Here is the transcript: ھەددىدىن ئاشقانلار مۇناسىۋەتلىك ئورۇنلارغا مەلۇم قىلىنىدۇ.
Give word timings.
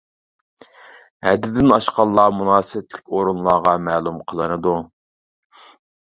ھەددىدىن 1.25 1.73
ئاشقانلار 1.75 2.31
مۇناسىۋەتلىك 2.37 3.11
ئورۇنلارغا 3.17 3.73
مەلۇم 3.89 4.17
قىلىنىدۇ. 4.31 4.73